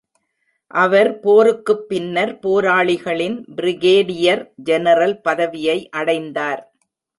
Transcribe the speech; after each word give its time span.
அவர் 0.71 1.19
போருக்குப் 1.19 1.83
பின்னர் 1.89 2.39
போராளிகளின் 2.39 3.37
பிரிகேடியர் 3.55 4.43
ஜெனரல் 4.63 5.21
பதவியை 5.21 5.89
அடைந்தார். 5.89 6.63